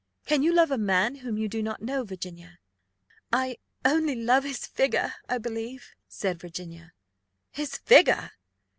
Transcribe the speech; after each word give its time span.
Can 0.25 0.41
you 0.41 0.51
love 0.51 0.71
a 0.71 0.79
man 0.79 1.17
whom 1.17 1.37
you 1.37 1.47
do 1.47 1.61
not 1.61 1.79
know, 1.83 2.03
Virginia?" 2.03 2.57
"I 3.31 3.57
only 3.85 4.15
love 4.15 4.45
his 4.45 4.65
figure, 4.65 5.13
I 5.29 5.37
believe," 5.37 5.91
said 6.07 6.39
Virginia. 6.39 6.93
"His 7.51 7.77
figure!" 7.77 8.31